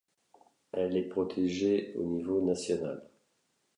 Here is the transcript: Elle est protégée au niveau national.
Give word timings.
Elle 0.73 0.97
est 0.97 1.07
protégée 1.09 1.93
au 1.95 2.05
niveau 2.05 2.41
national. 2.43 3.03